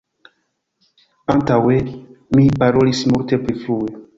[1.35, 1.77] Antaŭe
[2.39, 3.97] mi parolis multe pli flue.